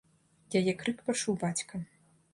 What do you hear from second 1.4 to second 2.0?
бацька.